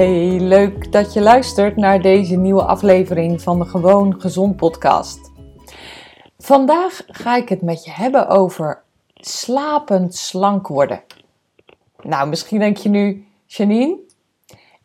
Hey, 0.00 0.40
leuk 0.40 0.92
dat 0.92 1.12
je 1.12 1.20
luistert 1.20 1.76
naar 1.76 2.02
deze 2.02 2.36
nieuwe 2.36 2.64
aflevering 2.64 3.42
van 3.42 3.58
de 3.58 3.64
Gewoon 3.64 4.20
Gezond 4.20 4.56
podcast. 4.56 5.32
Vandaag 6.38 7.02
ga 7.06 7.36
ik 7.36 7.48
het 7.48 7.62
met 7.62 7.84
je 7.84 7.90
hebben 7.90 8.28
over 8.28 8.82
slapend 9.14 10.14
slank 10.14 10.68
worden. 10.68 11.02
Nou, 12.02 12.28
misschien 12.28 12.58
denk 12.58 12.76
je 12.76 12.88
nu, 12.88 13.26
Janine, 13.46 13.98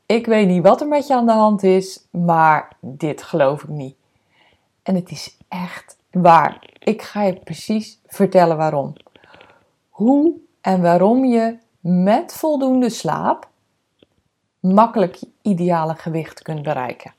ik 0.06 0.26
weet 0.26 0.48
niet 0.48 0.64
wat 0.64 0.82
er 0.82 0.88
met 0.88 1.08
je 1.08 1.14
aan 1.14 1.26
de 1.26 1.32
hand 1.32 1.64
is, 1.64 2.06
maar 2.12 2.78
dit 2.80 3.24
geloof 3.24 3.64
ik 3.64 3.70
niet. 3.70 3.96
En 4.84 4.96
het 4.96 5.12
is 5.12 5.38
echt 5.48 5.98
waar. 6.12 6.70
Ik 6.80 7.02
ga 7.02 7.24
je 7.24 7.34
precies 7.34 8.00
vertellen 8.06 8.58
waarom. 8.58 8.94
Hoe 9.90 10.34
en 10.62 10.82
waarom 10.82 11.26
je 11.26 11.58
met 11.80 12.34
voldoende 12.34 12.90
slaap 12.90 13.54
makkelijk 14.74 15.16
je 15.16 15.28
ideale 15.42 15.96
gewicht 15.96 16.42
kunt 16.42 16.64
bereiken. 16.64 17.14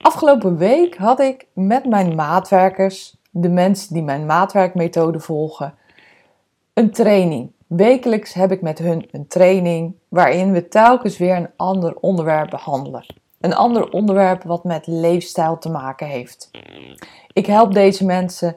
Afgelopen 0.00 0.56
week 0.56 0.96
had 0.96 1.20
ik 1.20 1.46
met 1.52 1.84
mijn 1.84 2.14
maatwerkers, 2.14 3.16
de 3.30 3.48
mensen 3.48 3.94
die 3.94 4.02
mijn 4.02 4.26
maatwerkmethode 4.26 5.20
volgen, 5.20 5.74
een 6.74 6.90
training. 6.90 7.52
Wekelijks 7.66 8.32
heb 8.32 8.52
ik 8.52 8.62
met 8.62 8.78
hun 8.78 9.08
een 9.10 9.26
training 9.26 9.94
waarin 10.08 10.52
we 10.52 10.68
telkens 10.68 11.18
weer 11.18 11.36
een 11.36 11.50
ander 11.56 11.96
onderwerp 11.96 12.50
behandelen. 12.50 13.06
Een 13.40 13.54
ander 13.54 13.90
onderwerp 13.90 14.42
wat 14.42 14.64
met 14.64 14.86
leefstijl 14.86 15.58
te 15.58 15.70
maken 15.70 16.06
heeft. 16.06 16.50
Ik 17.32 17.46
help 17.46 17.74
deze 17.74 18.04
mensen 18.04 18.56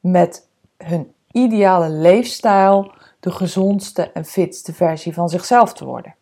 met 0.00 0.48
hun 0.76 1.12
ideale 1.30 1.88
leefstijl 1.88 2.92
de 3.24 3.30
gezondste 3.30 4.10
en 4.12 4.24
fitste 4.24 4.74
versie 4.74 5.14
van 5.14 5.28
zichzelf 5.28 5.72
te 5.72 5.84
worden. 5.84 6.14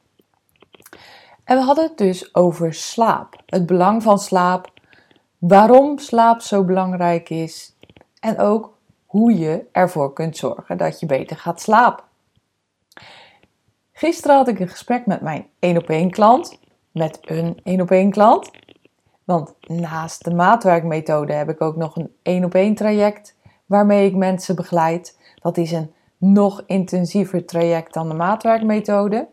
En 1.45 1.57
we 1.57 1.63
hadden 1.63 1.85
het 1.85 1.99
dus 1.99 2.35
over 2.35 2.75
slaap. 2.75 3.43
Het 3.47 3.67
belang 3.67 4.03
van 4.03 4.19
slaap, 4.19 4.73
waarom 5.39 5.99
slaap 5.99 6.41
zo 6.41 6.65
belangrijk 6.65 7.31
is 7.31 7.77
en 8.21 8.39
ook 8.39 8.77
hoe 9.07 9.39
je 9.39 9.65
ervoor 9.73 10.13
kunt 10.13 10.37
zorgen 10.37 10.79
dat 10.79 11.01
je 11.01 11.07
beter 11.07 11.37
gaat 11.37 11.61
slapen. 11.61 12.05
Gisteren 13.93 14.37
had 14.37 14.49
ik 14.49 14.61
een 14.61 14.69
gesprek 14.69 15.07
met 15.07 15.21
mijn 15.21 15.47
1 15.59 15.77
op 15.77 15.89
1 15.89 16.11
klant, 16.11 16.59
met 16.91 17.19
een 17.21 17.61
1 17.63 17.81
op 17.81 17.91
1 17.91 18.11
klant. 18.11 18.51
Want 19.25 19.55
naast 19.61 20.25
de 20.25 20.35
maatwerkmethode 20.35 21.33
heb 21.33 21.49
ik 21.49 21.61
ook 21.61 21.77
nog 21.77 21.97
een 21.97 22.15
1 22.23 22.45
op 22.45 22.55
1 22.55 22.75
traject 22.75 23.37
waarmee 23.67 24.07
ik 24.07 24.15
mensen 24.15 24.57
begeleid. 24.57 25.19
Dat 25.41 25.57
is 25.57 25.73
een 25.73 25.93
nog 26.23 26.63
intensiever 26.67 27.45
traject 27.45 27.95
dan 27.95 28.09
de 28.09 28.15
maatwerkmethode. 28.15 29.29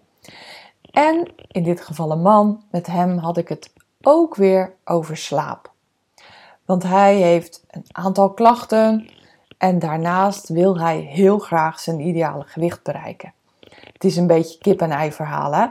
En 0.91 1.27
in 1.47 1.63
dit 1.63 1.81
geval 1.81 2.11
een 2.11 2.21
man, 2.21 2.63
met 2.71 2.87
hem 2.87 3.17
had 3.17 3.37
ik 3.37 3.47
het 3.49 3.73
ook 4.01 4.35
weer 4.35 4.73
over 4.85 5.17
slaap. 5.17 5.71
Want 6.65 6.83
hij 6.83 7.15
heeft 7.15 7.63
een 7.67 7.85
aantal 7.91 8.33
klachten 8.33 9.09
en 9.57 9.79
daarnaast 9.79 10.49
wil 10.49 10.79
hij 10.79 10.99
heel 10.99 11.39
graag 11.39 11.79
zijn 11.79 11.99
ideale 11.99 12.43
gewicht 12.43 12.83
bereiken. 12.83 13.33
Het 13.93 14.03
is 14.03 14.15
een 14.15 14.27
beetje 14.27 14.57
kip-en-ei 14.57 15.11
verhaal. 15.11 15.53
Hè? 15.53 15.65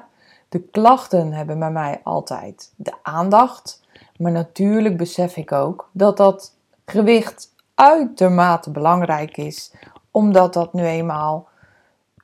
De 0.48 0.60
klachten 0.60 1.32
hebben 1.32 1.58
bij 1.58 1.70
mij 1.70 2.00
altijd 2.02 2.72
de 2.76 2.92
aandacht. 3.02 3.80
Maar 4.16 4.32
natuurlijk 4.32 4.96
besef 4.96 5.36
ik 5.36 5.52
ook 5.52 5.90
dat 5.92 6.16
dat 6.16 6.54
gewicht 6.84 7.54
uitermate 7.74 8.70
belangrijk 8.70 9.36
is. 9.36 9.72
Omdat 10.18 10.52
dat 10.52 10.72
nu 10.72 10.84
eenmaal 10.84 11.48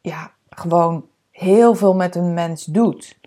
ja, 0.03 0.31
gewoon 0.49 1.07
heel 1.31 1.75
veel 1.75 1.95
met 1.95 2.15
een 2.15 2.35
mens 2.35 2.65
doet. 2.65 3.19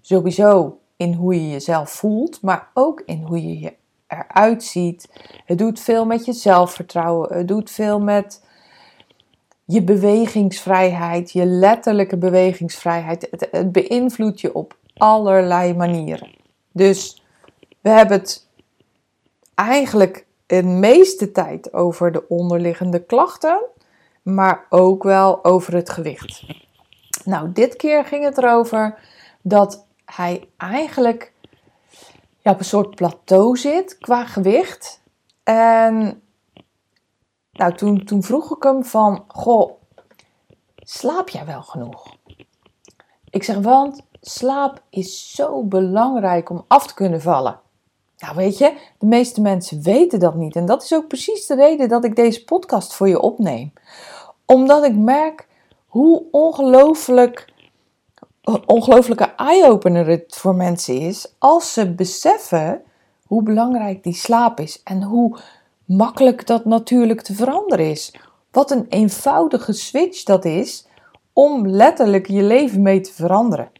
Sowieso 0.00 0.78
in 0.96 1.12
hoe 1.12 1.34
je 1.34 1.50
jezelf 1.50 1.90
voelt, 1.90 2.42
maar 2.42 2.70
ook 2.74 3.02
in 3.06 3.22
hoe 3.22 3.42
je 3.42 3.60
je 3.60 3.74
eruit 4.06 4.62
ziet. 4.62 5.08
Het 5.44 5.58
doet 5.58 5.80
veel 5.80 6.06
met 6.06 6.24
je 6.24 6.32
zelfvertrouwen. 6.32 7.36
Het 7.36 7.48
doet 7.48 7.70
veel 7.70 8.00
met 8.00 8.44
je 9.64 9.82
bewegingsvrijheid, 9.82 11.32
je 11.32 11.44
letterlijke 11.44 12.16
bewegingsvrijheid. 12.16 13.28
Het, 13.30 13.48
het 13.50 13.72
beïnvloedt 13.72 14.40
je 14.40 14.54
op 14.54 14.76
allerlei 14.94 15.74
manieren. 15.74 16.30
Dus 16.72 17.24
we 17.80 17.88
hebben 17.90 18.18
het 18.18 18.48
eigenlijk 19.54 20.26
de 20.46 20.62
meeste 20.62 21.32
tijd 21.32 21.72
over 21.72 22.12
de 22.12 22.28
onderliggende 22.28 23.04
klachten, 23.04 23.60
maar 24.24 24.66
ook 24.68 25.02
wel 25.02 25.44
over 25.44 25.74
het 25.74 25.90
gewicht. 25.90 26.44
Nou, 27.24 27.52
dit 27.52 27.76
keer 27.76 28.04
ging 28.04 28.24
het 28.24 28.38
erover 28.38 28.98
dat 29.42 29.86
hij 30.04 30.48
eigenlijk 30.56 31.32
ja, 32.40 32.50
op 32.50 32.58
een 32.58 32.64
soort 32.64 32.94
plateau 32.94 33.56
zit 33.56 33.98
qua 33.98 34.24
gewicht. 34.24 35.02
En 35.42 36.22
nou, 37.52 37.74
toen, 37.74 38.04
toen 38.04 38.22
vroeg 38.22 38.56
ik 38.56 38.62
hem 38.62 38.84
van, 38.84 39.24
goh, 39.28 39.72
slaap 40.76 41.28
jij 41.28 41.46
wel 41.46 41.62
genoeg? 41.62 42.16
Ik 43.30 43.42
zeg, 43.42 43.56
want 43.58 44.02
slaap 44.20 44.82
is 44.90 45.34
zo 45.34 45.64
belangrijk 45.64 46.50
om 46.50 46.64
af 46.68 46.86
te 46.86 46.94
kunnen 46.94 47.20
vallen. 47.20 47.60
Nou, 48.18 48.36
weet 48.36 48.58
je, 48.58 48.78
de 48.98 49.06
meeste 49.06 49.40
mensen 49.40 49.82
weten 49.82 50.18
dat 50.18 50.34
niet. 50.34 50.56
En 50.56 50.66
dat 50.66 50.82
is 50.82 50.94
ook 50.94 51.08
precies 51.08 51.46
de 51.46 51.54
reden 51.54 51.88
dat 51.88 52.04
ik 52.04 52.16
deze 52.16 52.44
podcast 52.44 52.94
voor 52.94 53.08
je 53.08 53.20
opneem. 53.20 53.72
Omdat 54.46 54.84
ik 54.84 54.96
merk 54.96 55.46
hoe 55.86 56.22
ongelooflijk, 56.30 57.52
ongelooflijke 58.66 59.32
eye-opener 59.36 60.06
het 60.06 60.36
voor 60.36 60.54
mensen 60.54 60.98
is 61.00 61.34
als 61.38 61.72
ze 61.72 61.94
beseffen 61.94 62.82
hoe 63.26 63.42
belangrijk 63.42 64.02
die 64.02 64.14
slaap 64.14 64.60
is 64.60 64.82
en 64.82 65.02
hoe 65.02 65.38
makkelijk 65.84 66.46
dat 66.46 66.64
natuurlijk 66.64 67.20
te 67.20 67.34
veranderen 67.34 67.90
is. 67.90 68.14
Wat 68.50 68.70
een 68.70 68.86
eenvoudige 68.88 69.72
switch 69.72 70.22
dat 70.22 70.44
is 70.44 70.86
om 71.32 71.68
letterlijk 71.68 72.26
je 72.26 72.42
leven 72.42 72.82
mee 72.82 73.00
te 73.00 73.12
veranderen. 73.12 73.70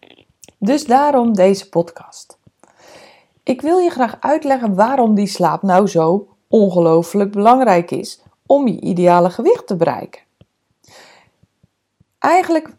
Dus 0.59 0.87
daarom 0.87 1.35
deze 1.35 1.69
podcast. 1.69 2.39
Ik 3.43 3.61
wil 3.61 3.79
je 3.79 3.91
graag 3.91 4.17
uitleggen 4.21 4.75
waarom 4.75 5.15
die 5.15 5.27
slaap 5.27 5.63
nou 5.63 5.87
zo 5.87 6.29
ongelooflijk 6.49 7.33
belangrijk 7.33 7.91
is 7.91 8.21
om 8.47 8.69
je 8.69 8.81
ideale 8.81 9.31
gewicht 9.31 9.67
te 9.67 9.77
bereiken. 9.77 10.24
Eigenlijk 12.25 12.77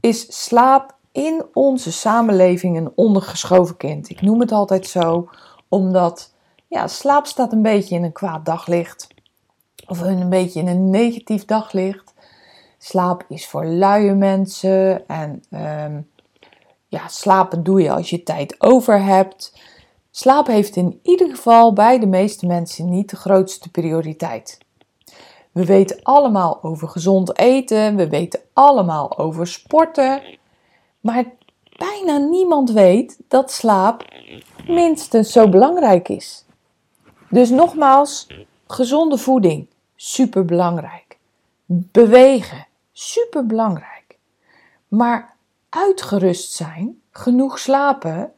is 0.00 0.44
slaap 0.44 0.96
in 1.12 1.44
onze 1.52 1.92
samenleving 1.92 2.76
een 2.76 2.92
ondergeschoven 2.94 3.76
kind. 3.76 4.10
Ik 4.10 4.20
noem 4.20 4.40
het 4.40 4.52
altijd 4.52 4.86
zo, 4.86 5.30
omdat 5.68 6.34
ja, 6.68 6.86
slaap 6.86 7.26
staat 7.26 7.52
een 7.52 7.62
beetje 7.62 7.94
in 7.94 8.04
een 8.04 8.12
kwaad 8.12 8.44
daglicht. 8.44 9.06
Of 9.86 10.00
een 10.00 10.28
beetje 10.28 10.60
in 10.60 10.68
een 10.68 10.90
negatief 10.90 11.44
daglicht. 11.44 12.14
Slaap 12.78 13.24
is 13.28 13.48
voor 13.48 13.64
luie 13.64 14.14
mensen. 14.14 15.08
En 15.08 15.42
um, 15.50 16.10
ja, 16.88 17.08
slapen 17.08 17.62
doe 17.62 17.82
je 17.82 17.90
als 17.90 18.10
je 18.10 18.22
tijd 18.22 18.54
over 18.58 19.02
hebt. 19.02 19.58
Slaap 20.10 20.46
heeft 20.46 20.76
in 20.76 21.00
ieder 21.02 21.30
geval 21.30 21.72
bij 21.72 21.98
de 21.98 22.06
meeste 22.06 22.46
mensen 22.46 22.88
niet 22.88 23.10
de 23.10 23.16
grootste 23.16 23.70
prioriteit. 23.70 24.58
We 25.52 25.64
weten 25.64 26.02
allemaal 26.02 26.62
over 26.62 26.88
gezond 26.88 27.38
eten, 27.38 27.96
we 27.96 28.08
weten 28.08 28.40
allemaal 28.52 29.18
over 29.18 29.46
sporten, 29.46 30.22
Maar 31.00 31.24
bijna 31.78 32.16
niemand 32.16 32.70
weet 32.70 33.18
dat 33.28 33.50
slaap 33.50 34.04
minstens 34.66 35.32
zo 35.32 35.48
belangrijk 35.48 36.08
is. 36.08 36.44
Dus 37.30 37.50
nogmaals, 37.50 38.26
gezonde 38.66 39.18
voeding, 39.18 39.66
super 39.96 40.44
belangrijk. 40.44 41.18
Bewegen, 41.66 42.66
super 42.92 43.46
belangrijk. 43.46 44.18
Maar 44.88 45.36
uitgerust 45.68 46.52
zijn, 46.52 47.00
genoeg 47.10 47.58
slapen, 47.58 48.32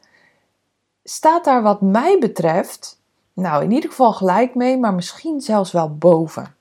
staat 1.03 1.43
daar 1.43 1.61
wat 1.61 1.81
mij 1.81 2.19
betreft, 2.19 3.01
nou 3.33 3.63
in 3.63 3.71
ieder 3.71 3.89
geval 3.89 4.13
gelijk 4.13 4.55
mee, 4.55 4.77
maar 4.77 4.93
misschien 4.93 5.41
zelfs 5.41 5.71
wel 5.71 5.95
boven. 5.95 6.54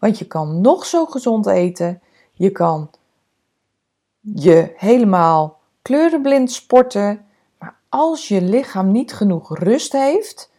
Want 0.00 0.18
je 0.18 0.26
kan 0.26 0.60
nog 0.60 0.86
zo 0.86 1.06
gezond 1.06 1.46
eten, 1.46 2.02
je 2.32 2.50
kan 2.50 2.90
je 4.20 4.72
helemaal 4.76 5.58
kleurenblind 5.82 6.52
sporten, 6.52 7.26
maar 7.58 7.76
als 7.88 8.28
je 8.28 8.42
lichaam 8.42 8.92
niet 8.92 9.12
genoeg 9.12 9.58
rust 9.58 9.92
heeft, 9.92 10.52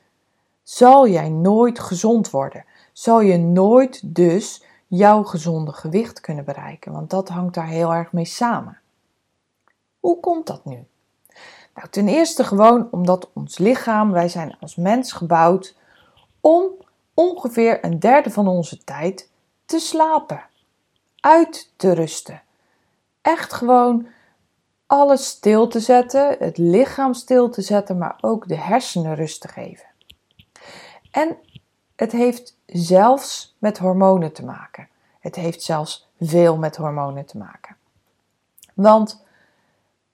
zal 0.64 1.08
jij 1.08 1.30
nooit 1.30 1.80
gezond 1.80 2.30
worden. 2.30 2.66
Zal 2.94 3.22
je 3.22 3.38
nooit 3.38 4.16
dus 4.16 4.64
jouw 4.88 5.24
gezonde 5.24 5.72
gewicht 5.72 6.20
kunnen 6.20 6.46
bereiken, 6.46 6.92
want 6.92 7.10
dat 7.10 7.30
hangt 7.30 7.54
daar 7.54 7.68
heel 7.68 7.94
erg 7.94 8.12
mee 8.12 8.26
samen. 8.26 8.80
Hoe 10.00 10.20
komt 10.20 10.48
dat 10.48 10.66
nu? 10.66 10.86
Nou, 11.76 11.88
ten 11.90 12.08
eerste 12.08 12.44
gewoon 12.44 12.88
omdat 12.92 13.30
ons 13.34 13.58
lichaam, 13.58 14.12
wij 14.12 14.30
zijn 14.30 14.58
als 14.60 14.76
mens 14.76 15.12
gebouwd 15.12 15.76
om 16.42 16.64
ongeveer 17.14 17.86
een 17.86 18.00
derde 18.00 18.30
van 18.30 18.48
onze 18.48 18.84
tijd 18.84 19.31
te 19.72 19.80
slapen, 19.80 20.44
uit 21.20 21.74
te 21.76 21.94
rusten. 21.94 22.42
Echt 23.22 23.54
gewoon 23.54 24.08
alles 24.86 25.28
stil 25.28 25.68
te 25.68 25.80
zetten, 25.80 26.36
het 26.40 26.58
lichaam 26.58 27.14
stil 27.14 27.50
te 27.50 27.62
zetten, 27.62 27.98
maar 27.98 28.18
ook 28.22 28.48
de 28.48 28.58
hersenen 28.58 29.16
rust 29.16 29.42
te 29.42 29.48
geven. 29.48 29.86
En 31.12 31.38
het 31.96 32.12
heeft 32.12 32.58
zelfs 32.66 33.56
met 33.58 33.78
hormonen 33.78 34.32
te 34.32 34.46
maken. 34.46 34.88
Het 35.20 35.36
heeft 35.36 35.64
zelfs 35.64 36.10
veel 36.20 36.58
met 36.58 36.76
hormonen 36.76 37.26
te 37.26 37.38
maken. 37.38 37.76
Want 38.74 39.24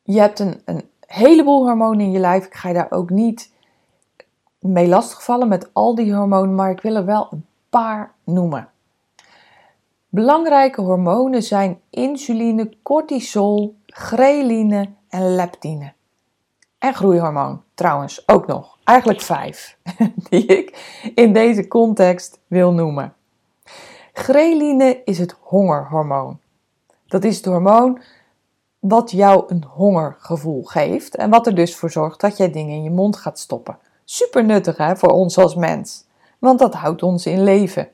je 0.04 0.20
hebt 0.20 0.40
een, 0.40 0.62
een 0.66 0.90
heleboel 1.08 1.66
hormonen 1.66 2.06
in 2.06 2.12
je 2.12 2.20
lijf. 2.20 2.46
Ik 2.46 2.56
ga 2.56 2.68
je 2.68 2.74
daar 2.74 2.92
ook 2.92 3.10
niet 3.10 3.52
mee 4.60 4.88
lastigvallen 4.88 5.48
met 5.48 5.70
al 5.74 5.96
die 5.96 6.16
hormonen, 6.16 6.56
maar 6.56 6.72
ik 6.72 6.82
wil 6.82 6.96
er 6.96 7.06
wel 7.06 7.28
een 7.32 7.46
paar 7.70 8.14
noemen. 8.24 8.70
Belangrijke 10.18 10.82
hormonen 10.82 11.44
zijn 11.44 11.80
insuline, 11.90 12.74
cortisol, 12.84 13.76
ghreline 13.86 14.90
en 15.10 15.36
leptine. 15.36 15.94
En 16.78 16.94
groeihormoon 16.94 17.62
trouwens 17.74 18.28
ook 18.28 18.48
nog. 18.48 18.78
Eigenlijk 18.84 19.22
vijf 19.22 19.78
die 20.30 20.46
ik 20.46 20.98
in 21.16 21.34
deze 21.34 21.68
context 21.68 22.40
wil 22.48 22.74
noemen. 22.74 23.14
Ghreline 24.14 25.02
is 25.06 25.20
het 25.20 25.36
hongerhormoon. 25.42 26.40
Dat 27.08 27.24
is 27.24 27.36
het 27.36 27.46
hormoon 27.46 28.02
wat 28.80 29.12
jou 29.12 29.44
een 29.48 29.64
hongergevoel 29.64 30.64
geeft 30.64 31.16
en 31.16 31.30
wat 31.30 31.48
er 31.48 31.56
dus 31.56 31.76
voor 31.76 31.92
zorgt 31.92 32.20
dat 32.20 32.38
jij 32.38 32.52
dingen 32.52 32.76
in 32.76 32.84
je 32.84 32.92
mond 32.92 33.16
gaat 33.16 33.40
stoppen. 33.40 33.78
Super 34.04 34.46
nuttig 34.46 34.78
hè, 34.78 34.96
voor 34.96 35.12
ons 35.12 35.38
als 35.38 35.56
mens, 35.56 36.06
want 36.40 36.60
dat 36.60 36.74
houdt 36.74 37.04
ons 37.04 37.26
in 37.26 37.44
leven. 37.44 37.90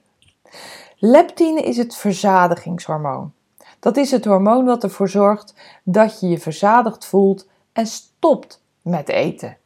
Leptine 1.06 1.62
is 1.62 1.78
het 1.78 1.96
verzadigingshormoon. 1.96 3.34
Dat 3.80 3.98
is 3.98 4.12
het 4.12 4.26
hormoon 4.26 4.66
wat 4.66 4.84
ervoor 4.84 5.10
zorgt 5.10 5.54
dat 5.84 6.20
je 6.20 6.28
je 6.28 6.38
verzadigd 6.38 7.06
voelt 7.06 7.48
en 7.74 7.86
stopt 7.88 8.64
met 8.82 9.10
eten. 9.10 9.58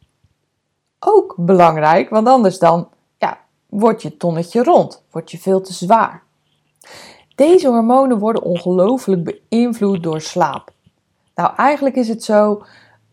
Ook 1.00 1.36
belangrijk, 1.38 2.10
want 2.10 2.28
anders 2.28 2.60
dan 2.60 2.89
ja, 3.18 3.38
wordt 3.69 4.01
je 4.01 4.18
tonnetje 4.18 4.63
rond, 4.63 5.04
wordt 5.12 5.31
je 5.31 5.38
veel 5.38 5.62
te 5.62 5.74
zwaar. 5.74 6.24
Deze 7.36 7.68
hormonen 7.68 8.19
worden 8.19 8.44
ongelooflijk 8.44 9.24
beïnvloed 9.50 10.04
door 10.04 10.22
slaap. 10.22 10.72
Nou, 11.36 11.56
eigenlijk 11.56 11.95
is 11.95 12.07
het 12.07 12.24
zo, 12.24 12.63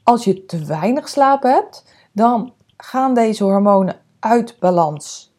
als 0.02 0.24
je 0.24 0.46
te 0.46 0.64
weinig 0.64 1.08
slaap 1.08 1.42
hebt, 1.42 1.84
dan 2.12 2.52
gaan 2.76 3.14
deze 3.14 3.44
hormonen 3.44 4.00
uit 4.18 4.56
balans. 4.58 5.33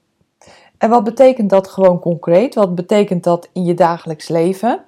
En 0.86 0.92
wat 0.92 1.04
betekent 1.04 1.50
dat 1.50 1.68
gewoon 1.68 2.00
concreet? 2.00 2.56
Wat 2.56 2.76
betekent 2.76 3.24
dat 3.24 3.50
in 3.54 3.64
je 3.64 3.74
dagelijks 3.74 4.28
leven? 4.28 4.86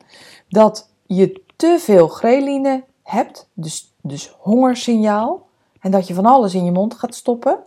Dat 0.49 0.89
je 1.05 1.41
te 1.55 1.77
veel 1.79 2.07
ghreline 2.07 2.83
hebt, 3.03 3.49
dus, 3.53 3.93
dus 4.01 4.35
hongersignaal, 4.39 5.47
en 5.79 5.91
dat 5.91 6.07
je 6.07 6.13
van 6.13 6.25
alles 6.25 6.53
in 6.53 6.65
je 6.65 6.71
mond 6.71 6.93
gaat 6.93 7.15
stoppen. 7.15 7.59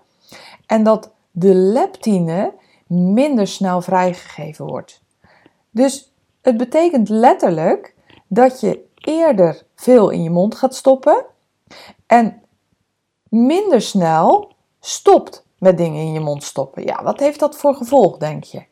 En 0.67 0.83
dat 0.83 1.11
de 1.31 1.55
leptine 1.55 2.53
minder 2.87 3.47
snel 3.47 3.81
vrijgegeven 3.81 4.67
wordt. 4.67 5.03
Dus 5.71 6.13
het 6.43 6.57
betekent 6.57 7.09
letterlijk 7.09 7.95
dat 8.27 8.61
je 8.61 8.85
eerder 8.95 9.63
veel 9.75 10.11
in 10.11 10.23
je 10.23 10.31
mond 10.31 10.55
gaat 10.55 10.75
stoppen 10.75 11.25
en 12.07 12.43
minder 13.29 13.81
snel 13.81 14.53
stopt 14.81 15.45
met 15.61 15.79
dingen 15.79 16.01
in 16.01 16.13
je 16.13 16.21
mond 16.21 16.45
stoppen. 16.45 16.85
Ja, 16.85 17.03
wat 17.03 17.21
heeft 17.21 17.41
dat 17.41 17.57
voor 17.57 17.75
gevolg, 17.75 18.17
denk 18.17 18.45
je? 18.45 18.63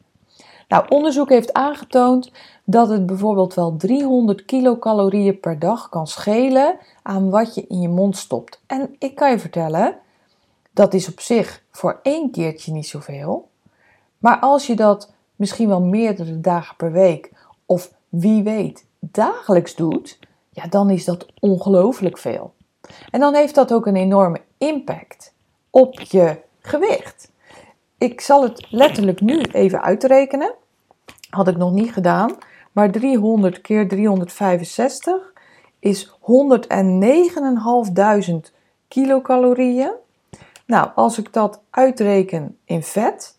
Nou, 0.68 0.84
onderzoek 0.88 1.28
heeft 1.28 1.52
aangetoond 1.52 2.32
dat 2.64 2.88
het 2.88 3.06
bijvoorbeeld 3.06 3.54
wel 3.54 3.76
300 3.76 4.44
kilocalorieën 4.44 5.40
per 5.40 5.58
dag 5.58 5.88
kan 5.88 6.06
schelen 6.06 6.78
aan 7.02 7.30
wat 7.30 7.54
je 7.54 7.66
in 7.66 7.80
je 7.80 7.88
mond 7.88 8.16
stopt. 8.16 8.60
En 8.66 8.96
ik 8.98 9.14
kan 9.14 9.30
je 9.30 9.38
vertellen, 9.38 9.98
dat 10.72 10.94
is 10.94 11.08
op 11.08 11.20
zich 11.20 11.62
voor 11.70 12.00
één 12.02 12.30
keertje 12.30 12.72
niet 12.72 12.86
zoveel. 12.86 13.48
Maar 14.18 14.38
als 14.38 14.66
je 14.66 14.76
dat 14.76 15.12
misschien 15.36 15.68
wel 15.68 15.82
meerdere 15.82 16.40
dagen 16.40 16.76
per 16.76 16.92
week 16.92 17.32
of 17.66 17.92
wie 18.08 18.42
weet 18.42 18.86
dagelijks 18.98 19.74
doet, 19.74 20.18
ja, 20.50 20.66
dan 20.66 20.90
is 20.90 21.04
dat 21.04 21.26
ongelooflijk 21.40 22.18
veel. 22.18 22.52
En 23.10 23.20
dan 23.20 23.34
heeft 23.34 23.54
dat 23.54 23.72
ook 23.72 23.86
een 23.86 23.96
enorme 23.96 24.40
impact 24.58 25.34
op 25.70 26.00
je 26.00 26.46
gewicht. 26.60 27.30
Ik 27.98 28.20
zal 28.20 28.42
het 28.42 28.66
letterlijk 28.70 29.20
nu 29.20 29.40
even 29.40 29.82
uitrekenen. 29.82 30.54
Had 31.30 31.48
ik 31.48 31.56
nog 31.56 31.72
niet 31.72 31.92
gedaan. 31.92 32.36
Maar 32.72 32.90
300 32.90 33.60
keer 33.60 33.88
365 33.88 35.32
is 35.78 36.08
109.500 36.08 36.16
kilocalorieën. 38.88 39.92
Nou, 40.66 40.90
als 40.94 41.18
ik 41.18 41.32
dat 41.32 41.60
uitreken 41.70 42.58
in 42.64 42.82
vet, 42.82 43.38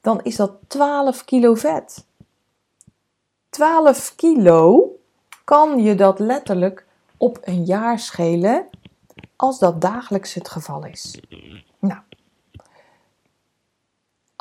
dan 0.00 0.22
is 0.22 0.36
dat 0.36 0.52
12 0.66 1.24
kilo 1.24 1.54
vet. 1.54 2.06
12 3.50 4.14
kilo 4.14 4.88
kan 5.44 5.82
je 5.82 5.94
dat 5.94 6.18
letterlijk 6.18 6.86
op 7.16 7.38
een 7.42 7.64
jaar 7.64 7.98
schelen 7.98 8.66
als 9.36 9.58
dat 9.58 9.80
dagelijks 9.80 10.34
het 10.34 10.48
geval 10.48 10.84
is. 10.86 11.20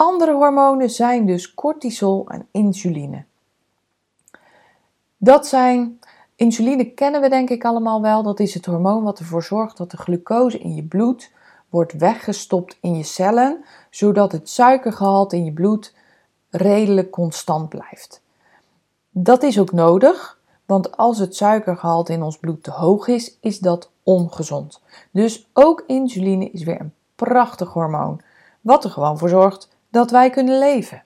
Andere 0.03 0.33
hormonen 0.33 0.89
zijn 0.89 1.25
dus 1.25 1.53
cortisol 1.53 2.27
en 2.27 2.48
insuline. 2.51 3.24
Dat 5.17 5.48
zijn, 5.48 6.00
insuline 6.36 6.86
kennen 6.86 7.22
we 7.22 7.29
denk 7.29 7.50
ik 7.50 7.65
allemaal 7.65 8.01
wel, 8.01 8.24
dat 8.24 8.39
is 8.39 8.53
het 8.53 8.65
hormoon 8.65 9.03
wat 9.03 9.19
ervoor 9.19 9.43
zorgt 9.43 9.77
dat 9.77 9.91
de 9.91 9.98
glucose 9.98 10.60
in 10.60 10.75
je 10.75 10.83
bloed 10.83 11.31
wordt 11.69 11.93
weggestopt 11.93 12.77
in 12.81 12.98
je 12.98 13.03
cellen, 13.03 13.63
zodat 13.89 14.31
het 14.31 14.50
suikergehalte 14.50 15.36
in 15.36 15.45
je 15.45 15.51
bloed 15.51 15.93
redelijk 16.50 17.10
constant 17.10 17.69
blijft. 17.69 18.22
Dat 19.10 19.43
is 19.43 19.60
ook 19.60 19.72
nodig, 19.72 20.39
want 20.65 20.98
als 20.98 21.17
het 21.17 21.36
suikergehalte 21.36 22.13
in 22.13 22.24
ons 22.24 22.38
bloed 22.38 22.63
te 22.63 22.72
hoog 22.72 23.07
is, 23.07 23.38
is 23.41 23.60
dat 23.60 23.89
ongezond. 24.03 24.81
Dus 25.12 25.50
ook 25.53 25.83
insuline 25.88 26.50
is 26.50 26.63
weer 26.63 26.79
een 26.79 26.93
prachtig 27.15 27.74
hormoon, 27.74 28.22
wat 28.62 28.83
er 28.83 28.89
gewoon 28.89 29.17
voor 29.17 29.29
zorgt 29.29 29.72
dat 29.94 30.12
wij 30.12 30.30
kunnen 30.30 30.60
leven. 30.60 31.04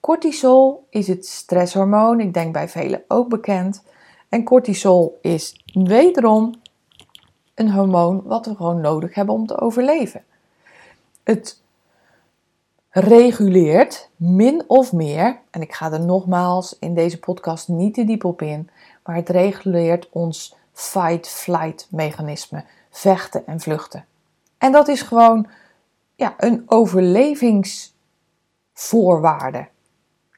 Cortisol 0.00 0.86
is 0.90 1.06
het 1.06 1.26
stresshormoon, 1.26 2.20
ik 2.20 2.34
denk 2.34 2.52
bij 2.52 2.68
velen 2.68 3.02
ook 3.08 3.28
bekend. 3.28 3.82
En 4.28 4.44
cortisol 4.44 5.18
is 5.22 5.64
wederom 5.72 6.60
een 7.54 7.70
hormoon 7.70 8.22
wat 8.24 8.46
we 8.46 8.54
gewoon 8.54 8.80
nodig 8.80 9.14
hebben 9.14 9.34
om 9.34 9.46
te 9.46 9.60
overleven. 9.60 10.24
Het 11.22 11.60
reguleert 12.90 14.10
min 14.16 14.64
of 14.66 14.92
meer, 14.92 15.38
en 15.50 15.60
ik 15.60 15.72
ga 15.72 15.92
er 15.92 16.04
nogmaals 16.04 16.76
in 16.78 16.94
deze 16.94 17.18
podcast 17.18 17.68
niet 17.68 17.94
te 17.94 18.04
diep 18.04 18.24
op 18.24 18.42
in, 18.42 18.70
maar 19.04 19.16
het 19.16 19.28
reguleert 19.28 20.08
ons 20.10 20.54
fight-flight 20.72 21.86
mechanisme, 21.90 22.64
vechten 22.90 23.46
en 23.46 23.60
vluchten. 23.60 24.04
En 24.58 24.72
dat 24.72 24.88
is 24.88 25.02
gewoon 25.02 25.46
ja, 26.20 26.34
een 26.36 26.62
overlevingsvoorwaarde. 26.66 29.66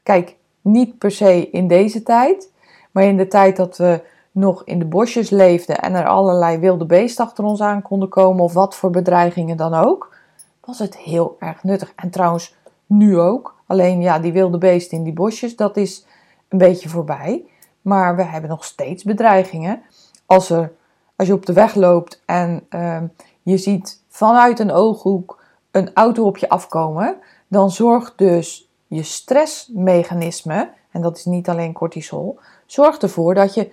Kijk, 0.02 0.36
niet 0.60 0.98
per 0.98 1.10
se 1.10 1.50
in 1.50 1.68
deze 1.68 2.02
tijd, 2.02 2.50
maar 2.90 3.04
in 3.04 3.16
de 3.16 3.28
tijd 3.28 3.56
dat 3.56 3.76
we 3.76 4.02
nog 4.30 4.62
in 4.64 4.78
de 4.78 4.84
bosjes 4.84 5.30
leefden 5.30 5.78
en 5.78 5.94
er 5.94 6.06
allerlei 6.06 6.58
wilde 6.58 6.86
beesten 6.86 7.24
achter 7.24 7.44
ons 7.44 7.60
aan 7.60 7.82
konden 7.82 8.08
komen 8.08 8.44
of 8.44 8.52
wat 8.52 8.76
voor 8.76 8.90
bedreigingen 8.90 9.56
dan 9.56 9.74
ook, 9.74 10.16
was 10.60 10.78
het 10.78 10.96
heel 10.96 11.36
erg 11.38 11.62
nuttig. 11.62 11.92
En 11.96 12.10
trouwens, 12.10 12.54
nu 12.86 13.18
ook. 13.18 13.54
Alleen 13.66 14.00
ja, 14.00 14.18
die 14.18 14.32
wilde 14.32 14.58
beesten 14.58 14.98
in 14.98 15.04
die 15.04 15.12
bosjes, 15.12 15.56
dat 15.56 15.76
is 15.76 16.06
een 16.48 16.58
beetje 16.58 16.88
voorbij. 16.88 17.44
Maar 17.80 18.16
we 18.16 18.22
hebben 18.22 18.50
nog 18.50 18.64
steeds 18.64 19.04
bedreigingen. 19.04 19.82
Als, 20.26 20.50
er, 20.50 20.72
als 21.16 21.28
je 21.28 21.34
op 21.34 21.46
de 21.46 21.52
weg 21.52 21.74
loopt 21.74 22.22
en 22.26 22.66
uh, 22.70 23.02
je 23.42 23.56
ziet 23.56 24.02
vanuit 24.08 24.58
een 24.58 24.72
ooghoek 24.72 25.41
een 25.72 25.90
auto 25.94 26.26
op 26.26 26.36
je 26.36 26.48
afkomen, 26.48 27.16
dan 27.48 27.70
zorgt 27.70 28.18
dus 28.18 28.68
je 28.86 29.02
stressmechanisme, 29.02 30.70
en 30.90 31.02
dat 31.02 31.16
is 31.16 31.24
niet 31.24 31.48
alleen 31.48 31.72
cortisol, 31.72 32.38
zorgt 32.66 33.02
ervoor 33.02 33.34
dat 33.34 33.54
je 33.54 33.70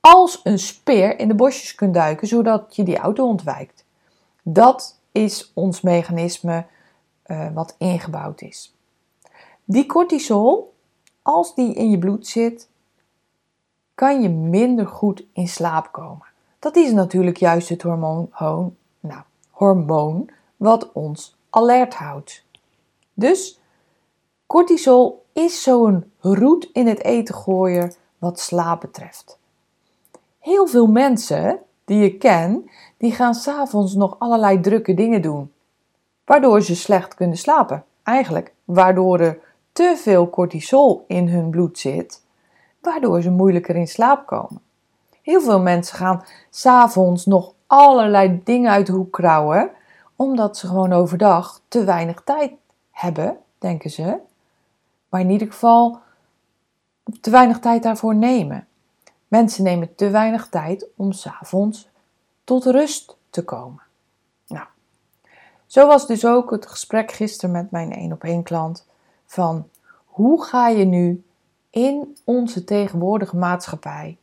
als 0.00 0.40
een 0.42 0.58
speer 0.58 1.18
in 1.18 1.28
de 1.28 1.34
bosjes 1.34 1.74
kunt 1.74 1.94
duiken, 1.94 2.28
zodat 2.28 2.76
je 2.76 2.82
die 2.82 2.98
auto 2.98 3.26
ontwijkt. 3.26 3.84
Dat 4.42 4.98
is 5.12 5.50
ons 5.54 5.80
mechanisme 5.80 6.64
uh, 7.26 7.46
wat 7.54 7.74
ingebouwd 7.78 8.40
is. 8.40 8.74
Die 9.64 9.86
cortisol, 9.86 10.74
als 11.22 11.54
die 11.54 11.74
in 11.74 11.90
je 11.90 11.98
bloed 11.98 12.26
zit, 12.26 12.68
kan 13.94 14.22
je 14.22 14.28
minder 14.28 14.86
goed 14.86 15.24
in 15.32 15.48
slaap 15.48 15.92
komen. 15.92 16.26
Dat 16.58 16.76
is 16.76 16.92
natuurlijk 16.92 17.36
juist 17.36 17.68
het 17.68 17.82
hormoon, 17.82 18.28
nou, 19.00 19.22
hormoon 19.50 20.30
wat 20.64 20.92
ons 20.92 21.36
alert 21.50 21.94
houdt. 21.94 22.44
Dus 23.14 23.60
cortisol 24.46 25.24
is 25.32 25.62
zo'n 25.62 26.12
roet 26.20 26.68
in 26.72 26.86
het 26.86 27.02
eten 27.02 27.34
gooien 27.34 27.94
wat 28.18 28.40
slaap 28.40 28.80
betreft. 28.80 29.38
Heel 30.38 30.66
veel 30.66 30.86
mensen 30.86 31.58
die 31.84 32.04
ik 32.04 32.18
ken, 32.18 32.70
die 32.96 33.12
gaan 33.12 33.34
s'avonds 33.34 33.94
nog 33.94 34.16
allerlei 34.18 34.60
drukke 34.60 34.94
dingen 34.94 35.22
doen, 35.22 35.52
waardoor 36.24 36.62
ze 36.62 36.76
slecht 36.76 37.14
kunnen 37.14 37.36
slapen. 37.36 37.84
Eigenlijk 38.02 38.52
waardoor 38.64 39.20
er 39.20 39.38
te 39.72 39.94
veel 39.96 40.30
cortisol 40.30 41.04
in 41.06 41.28
hun 41.28 41.50
bloed 41.50 41.78
zit, 41.78 42.22
waardoor 42.80 43.22
ze 43.22 43.30
moeilijker 43.30 43.76
in 43.76 43.88
slaap 43.88 44.26
komen. 44.26 44.60
Heel 45.22 45.40
veel 45.40 45.60
mensen 45.60 45.96
gaan 45.96 46.24
s'avonds 46.50 47.26
nog 47.26 47.52
allerlei 47.66 48.40
dingen 48.44 48.70
uit 48.70 48.86
de 48.86 48.92
hoek 48.92 49.12
krauwen, 49.12 49.70
omdat 50.16 50.56
ze 50.56 50.66
gewoon 50.66 50.92
overdag 50.92 51.60
te 51.68 51.84
weinig 51.84 52.22
tijd 52.24 52.52
hebben, 52.90 53.38
denken 53.58 53.90
ze. 53.90 54.18
Maar 55.08 55.20
in 55.20 55.30
ieder 55.30 55.46
geval 55.46 56.00
te 57.20 57.30
weinig 57.30 57.58
tijd 57.58 57.82
daarvoor 57.82 58.14
nemen. 58.14 58.66
Mensen 59.28 59.64
nemen 59.64 59.94
te 59.94 60.10
weinig 60.10 60.48
tijd 60.48 60.86
om 60.96 61.12
s'avonds 61.12 61.88
tot 62.44 62.64
rust 62.64 63.16
te 63.30 63.44
komen. 63.44 63.82
Nou, 64.46 64.66
zo 65.66 65.86
was 65.86 66.06
dus 66.06 66.26
ook 66.26 66.50
het 66.50 66.66
gesprek 66.66 67.12
gisteren 67.12 67.50
met 67.50 67.70
mijn 67.70 67.92
één 67.92 68.12
op 68.12 68.24
één 68.24 68.42
klant 68.42 68.86
van 69.26 69.68
hoe 70.04 70.44
ga 70.44 70.68
je 70.68 70.84
nu 70.84 71.24
in 71.70 72.16
onze 72.24 72.64
tegenwoordige 72.64 73.36
maatschappij 73.36 74.16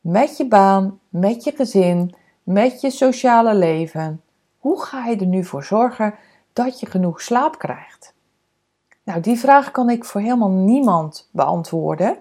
met 0.00 0.36
je 0.36 0.48
baan, 0.48 1.00
met 1.08 1.44
je 1.44 1.52
gezin, 1.52 2.14
met 2.42 2.80
je 2.80 2.90
sociale 2.90 3.54
leven, 3.54 4.22
hoe 4.60 4.82
ga 4.82 5.06
je 5.06 5.16
er 5.16 5.26
nu 5.26 5.44
voor 5.44 5.64
zorgen 5.64 6.14
dat 6.52 6.80
je 6.80 6.86
genoeg 6.86 7.20
slaap 7.20 7.58
krijgt? 7.58 8.14
Nou, 9.02 9.20
die 9.20 9.38
vraag 9.38 9.70
kan 9.70 9.90
ik 9.90 10.04
voor 10.04 10.20
helemaal 10.20 10.50
niemand 10.50 11.28
beantwoorden, 11.30 12.18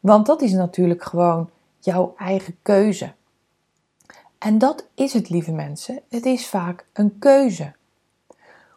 want 0.00 0.26
dat 0.26 0.42
is 0.42 0.52
natuurlijk 0.52 1.02
gewoon 1.02 1.50
jouw 1.78 2.14
eigen 2.16 2.56
keuze. 2.62 3.12
En 4.38 4.58
dat 4.58 4.86
is 4.94 5.12
het, 5.12 5.28
lieve 5.28 5.52
mensen. 5.52 6.00
Het 6.08 6.26
is 6.26 6.48
vaak 6.48 6.86
een 6.92 7.18
keuze. 7.18 7.72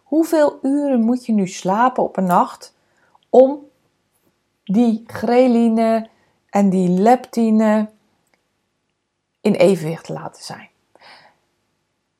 Hoeveel 0.04 0.60
uren 0.62 1.02
moet 1.02 1.26
je 1.26 1.34
nu 1.34 1.48
slapen 1.48 2.04
op 2.04 2.18
een 2.18 2.26
nacht 2.26 2.74
om 3.30 3.60
die 4.64 5.04
ghreline 5.08 6.10
en 6.50 6.70
die 6.70 6.90
leptine 6.90 7.90
in 9.42 9.54
evenwicht 9.54 10.06
te 10.06 10.14
laten 10.14 10.44
zijn? 10.44 10.71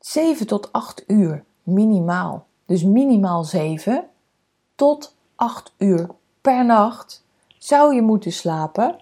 7 0.02 0.48
tot 0.48 0.72
8 0.72 1.04
uur 1.08 1.44
minimaal. 1.64 2.46
Dus 2.66 2.84
minimaal 2.84 3.44
7 3.44 4.08
tot 4.76 5.16
8 5.36 5.74
uur 5.78 6.10
per 6.42 6.66
nacht 6.66 7.24
zou 7.58 7.96
je 7.96 8.02
moeten 8.02 8.32
slapen 8.32 8.96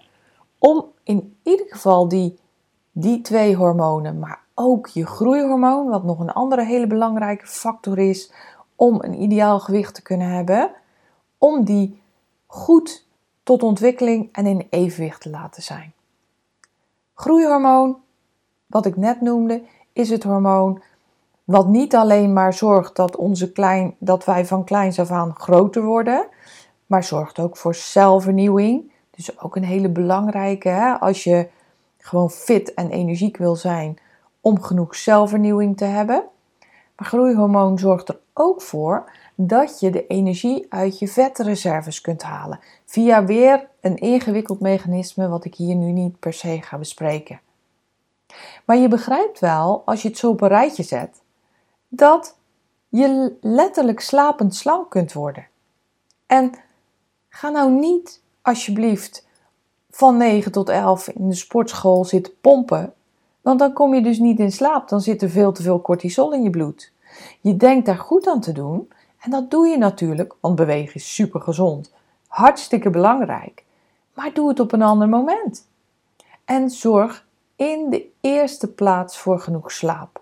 om 0.58 0.84
in 1.02 1.36
ieder 1.42 1.66
geval 1.68 2.08
die, 2.08 2.38
die 2.92 3.20
twee 3.20 3.56
hormonen, 3.56 4.18
maar 4.18 4.40
ook 4.54 4.86
je 4.86 5.06
groeihormoon, 5.06 5.88
wat 5.88 6.04
nog 6.04 6.18
een 6.18 6.32
andere 6.32 6.64
hele 6.64 6.86
belangrijke 6.86 7.46
factor 7.46 7.98
is 7.98 8.32
om 8.76 9.02
een 9.02 9.22
ideaal 9.22 9.60
gewicht 9.60 9.94
te 9.94 10.02
kunnen 10.02 10.28
hebben, 10.28 10.70
om 11.38 11.64
die 11.64 12.02
goed 12.46 13.06
tot 13.42 13.62
ontwikkeling 13.62 14.28
en 14.32 14.46
in 14.46 14.66
evenwicht 14.70 15.20
te 15.20 15.30
laten 15.30 15.62
zijn. 15.62 15.92
Groeihormoon, 17.14 17.96
wat 18.66 18.86
ik 18.86 18.96
net 18.96 19.20
noemde, 19.20 19.62
is 19.92 20.10
het 20.10 20.22
hormoon 20.22 20.82
wat 21.50 21.68
niet 21.68 21.94
alleen 21.94 22.32
maar 22.32 22.54
zorgt 22.54 22.96
dat, 22.96 23.16
onze 23.16 23.52
klein, 23.52 23.94
dat 23.98 24.24
wij 24.24 24.46
van 24.46 24.64
kleins 24.64 24.98
af 24.98 25.10
aan 25.10 25.34
groter 25.36 25.82
worden, 25.82 26.26
maar 26.86 27.04
zorgt 27.04 27.38
ook 27.38 27.56
voor 27.56 27.74
celvernieuwing. 27.74 28.92
Dus 29.10 29.40
ook 29.40 29.56
een 29.56 29.64
hele 29.64 29.88
belangrijke, 29.88 30.68
hè, 30.68 30.92
als 30.92 31.24
je 31.24 31.48
gewoon 31.98 32.30
fit 32.30 32.74
en 32.74 32.90
energiek 32.90 33.36
wil 33.36 33.56
zijn, 33.56 33.98
om 34.40 34.62
genoeg 34.62 34.96
celvernieuwing 34.96 35.76
te 35.76 35.84
hebben. 35.84 36.24
Maar 36.96 37.08
groeihormoon 37.08 37.78
zorgt 37.78 38.08
er 38.08 38.18
ook 38.34 38.62
voor 38.62 39.12
dat 39.34 39.80
je 39.80 39.90
de 39.90 40.06
energie 40.06 40.66
uit 40.68 40.98
je 40.98 41.08
vetreserves 41.08 42.00
kunt 42.00 42.22
halen. 42.22 42.60
Via 42.84 43.24
weer 43.24 43.68
een 43.80 43.96
ingewikkeld 43.96 44.60
mechanisme 44.60 45.28
wat 45.28 45.44
ik 45.44 45.54
hier 45.54 45.74
nu 45.74 45.92
niet 45.92 46.18
per 46.18 46.32
se 46.32 46.62
ga 46.62 46.78
bespreken. 46.78 47.40
Maar 48.64 48.76
je 48.76 48.88
begrijpt 48.88 49.38
wel, 49.38 49.82
als 49.84 50.02
je 50.02 50.08
het 50.08 50.18
zo 50.18 50.30
op 50.30 50.40
een 50.40 50.48
rijtje 50.48 50.82
zet, 50.82 51.20
dat 51.90 52.36
je 52.88 53.36
letterlijk 53.40 54.00
slapend 54.00 54.54
slank 54.54 54.90
kunt 54.90 55.12
worden. 55.12 55.46
En 56.26 56.52
ga 57.28 57.48
nou 57.48 57.70
niet 57.70 58.22
alsjeblieft 58.42 59.26
van 59.90 60.16
9 60.16 60.52
tot 60.52 60.68
11 60.68 61.08
in 61.08 61.28
de 61.28 61.34
sportschool 61.34 62.04
zitten 62.04 62.32
pompen, 62.40 62.94
want 63.40 63.58
dan 63.58 63.72
kom 63.72 63.94
je 63.94 64.02
dus 64.02 64.18
niet 64.18 64.38
in 64.38 64.52
slaap. 64.52 64.88
Dan 64.88 65.00
zit 65.00 65.22
er 65.22 65.30
veel 65.30 65.52
te 65.52 65.62
veel 65.62 65.82
cortisol 65.82 66.32
in 66.32 66.42
je 66.42 66.50
bloed. 66.50 66.92
Je 67.40 67.56
denkt 67.56 67.86
daar 67.86 67.98
goed 67.98 68.26
aan 68.26 68.40
te 68.40 68.52
doen 68.52 68.88
en 69.18 69.30
dat 69.30 69.50
doe 69.50 69.68
je 69.68 69.78
natuurlijk, 69.78 70.34
want 70.40 70.54
bewegen 70.54 70.94
is 70.94 71.14
super 71.14 71.40
gezond, 71.40 71.92
hartstikke 72.26 72.90
belangrijk. 72.90 73.64
Maar 74.14 74.32
doe 74.32 74.48
het 74.48 74.60
op 74.60 74.72
een 74.72 74.82
ander 74.82 75.08
moment. 75.08 75.66
En 76.44 76.70
zorg 76.70 77.26
in 77.56 77.90
de 77.90 78.06
eerste 78.20 78.72
plaats 78.72 79.18
voor 79.18 79.40
genoeg 79.40 79.72
slaap. 79.72 80.19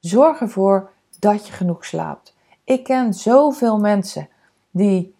Zorg 0.00 0.40
ervoor 0.40 0.90
dat 1.18 1.46
je 1.46 1.52
genoeg 1.52 1.84
slaapt. 1.84 2.34
Ik 2.64 2.84
ken 2.84 3.14
zoveel 3.14 3.78
mensen 3.78 4.28
die 4.70 5.14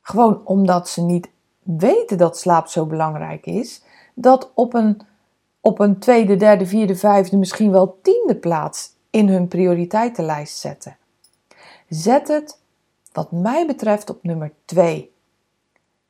gewoon 0.00 0.40
omdat 0.44 0.88
ze 0.88 1.02
niet 1.02 1.28
weten 1.62 2.18
dat 2.18 2.38
slaap 2.38 2.66
zo 2.66 2.86
belangrijk 2.86 3.46
is, 3.46 3.82
dat 4.14 4.50
op 4.54 4.74
een, 4.74 5.00
op 5.60 5.78
een 5.78 5.98
tweede, 5.98 6.36
derde, 6.36 6.66
vierde, 6.66 6.96
vijfde, 6.96 7.36
misschien 7.36 7.70
wel 7.70 7.98
tiende 8.02 8.36
plaats 8.36 8.94
in 9.10 9.28
hun 9.28 9.48
prioriteitenlijst 9.48 10.58
zetten. 10.58 10.96
Zet 11.88 12.28
het, 12.28 12.58
wat 13.12 13.32
mij 13.32 13.66
betreft, 13.66 14.10
op 14.10 14.22
nummer 14.22 14.52
2. 14.64 15.12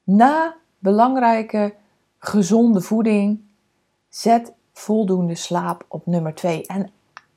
Na 0.05 0.57
belangrijke, 0.79 1.75
gezonde 2.19 2.81
voeding, 2.81 3.41
zet 4.09 4.53
voldoende 4.73 5.35
slaap 5.35 5.85
op 5.89 6.07
nummer 6.07 6.35
2. 6.35 6.67
En 6.67 6.91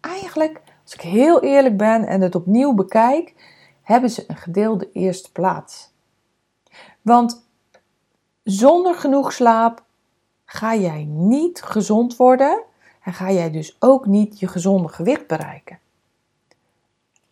eigenlijk, 0.06 0.62
als 0.84 0.94
ik 0.94 1.02
heel 1.02 1.42
eerlijk 1.42 1.78
ben 1.78 2.08
en 2.08 2.22
het 2.22 2.36
opnieuw 2.36 2.74
bekijk, 2.74 3.34
hebben 3.82 4.10
ze 4.10 4.24
een 4.28 4.38
gedeelde 4.38 4.92
eerste 4.92 5.32
plaats. 5.32 5.92
Want 7.02 7.46
zonder 8.44 8.96
genoeg 8.96 9.34
slaap 9.34 9.84
ga 10.46 10.76
jij 10.76 11.04
niet 11.04 11.62
gezond 11.62 12.16
worden 12.16 12.64
en 13.04 13.14
ga 13.14 13.32
jij 13.32 13.52
dus 13.52 13.76
ook 13.80 14.06
niet 14.06 14.40
je 14.40 14.48
gezonde 14.48 14.88
gewicht 14.88 15.28
bereiken. 15.28 15.80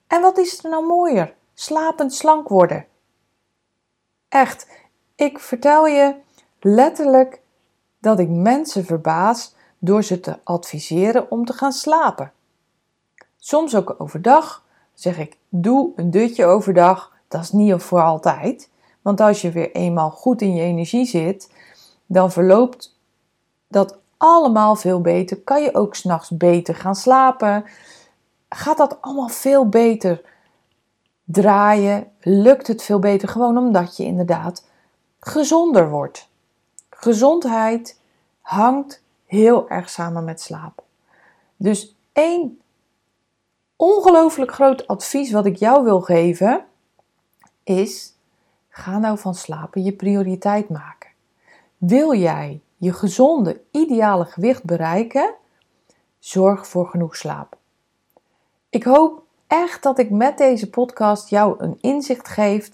En 0.07 0.21
wat 0.21 0.37
is 0.37 0.63
er 0.63 0.69
nou 0.69 0.85
mooier? 0.85 1.35
Slapend 1.53 2.13
slank 2.13 2.47
worden. 2.47 2.85
Echt, 4.29 4.67
ik 5.15 5.39
vertel 5.39 5.87
je 5.87 6.15
letterlijk 6.59 7.41
dat 7.99 8.19
ik 8.19 8.29
mensen 8.29 8.85
verbaas 8.85 9.55
door 9.79 10.03
ze 10.03 10.19
te 10.19 10.39
adviseren 10.43 11.31
om 11.31 11.45
te 11.45 11.53
gaan 11.53 11.71
slapen. 11.71 12.31
Soms 13.45 13.75
ook 13.75 13.95
overdag 13.97 14.65
zeg 14.93 15.17
ik: 15.17 15.37
doe 15.49 15.91
een 15.95 16.11
dutje 16.11 16.45
overdag. 16.45 17.11
Dat 17.27 17.41
is 17.41 17.51
niet 17.51 17.81
voor 17.81 18.01
altijd. 18.01 18.69
Want 19.01 19.21
als 19.21 19.41
je 19.41 19.51
weer 19.51 19.71
eenmaal 19.71 20.09
goed 20.09 20.41
in 20.41 20.55
je 20.55 20.61
energie 20.61 21.05
zit, 21.05 21.53
dan 22.05 22.31
verloopt 22.31 22.99
dat 23.67 23.97
allemaal 24.17 24.75
veel 24.75 25.01
beter. 25.01 25.41
Kan 25.41 25.61
je 25.61 25.75
ook 25.75 25.95
s'nachts 25.95 26.37
beter 26.37 26.75
gaan 26.75 26.95
slapen. 26.95 27.65
Gaat 28.49 28.77
dat 28.77 29.01
allemaal 29.01 29.29
veel 29.29 29.69
beter 29.69 30.21
draaien? 31.23 32.11
Lukt 32.19 32.67
het 32.67 32.83
veel 32.83 32.99
beter? 32.99 33.27
Gewoon 33.27 33.57
omdat 33.57 33.97
je 33.97 34.03
inderdaad 34.03 34.67
gezonder 35.19 35.89
wordt. 35.89 36.29
Gezondheid 36.89 37.99
hangt 38.41 39.03
heel 39.25 39.69
erg 39.69 39.89
samen 39.89 40.23
met 40.23 40.41
slaap. 40.41 40.83
Dus 41.57 41.95
één 42.13 42.57
ongelooflijk 43.83 44.51
groot 44.51 44.87
advies 44.87 45.31
wat 45.31 45.45
ik 45.45 45.55
jou 45.55 45.83
wil 45.83 46.01
geven 46.01 46.65
is: 47.63 48.13
ga 48.69 48.97
nou 48.97 49.17
van 49.17 49.35
slapen 49.35 49.83
je 49.83 49.93
prioriteit 49.93 50.69
maken. 50.69 51.09
Wil 51.77 52.13
jij 52.15 52.61
je 52.77 52.93
gezonde, 52.93 53.61
ideale 53.71 54.25
gewicht 54.25 54.63
bereiken? 54.63 55.33
Zorg 56.19 56.67
voor 56.67 56.87
genoeg 56.87 57.15
slaap. 57.15 57.57
Ik 58.69 58.83
hoop 58.83 59.23
echt 59.47 59.83
dat 59.83 59.99
ik 59.99 60.09
met 60.09 60.37
deze 60.37 60.69
podcast 60.69 61.29
jou 61.29 61.55
een 61.57 61.77
inzicht 61.81 62.27
geef, 62.27 62.69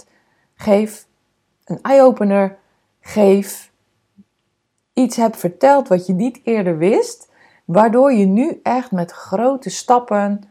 geef 0.56 1.08
een 1.66 1.82
eye-opener 1.82 2.58
geef, 3.00 3.72
iets 4.94 5.16
heb 5.16 5.36
verteld 5.36 5.88
wat 5.88 6.06
je 6.06 6.14
niet 6.14 6.40
eerder 6.44 6.78
wist, 6.78 7.30
waardoor 7.66 8.14
je 8.14 8.26
nu 8.26 8.60
echt 8.64 8.92
met 8.92 9.12
grote 9.12 9.70
stappen 9.70 10.50